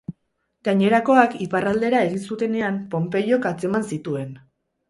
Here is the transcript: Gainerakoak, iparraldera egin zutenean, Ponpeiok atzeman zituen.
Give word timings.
Gainerakoak, 0.67 1.35
iparraldera 1.47 2.01
egin 2.07 2.25
zutenean, 2.31 2.83
Ponpeiok 2.95 3.49
atzeman 3.55 3.89
zituen. 3.95 4.35